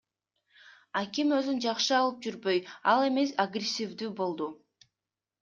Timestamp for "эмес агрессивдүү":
3.11-4.11